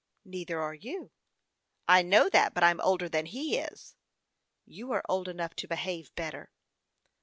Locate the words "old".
5.07-5.27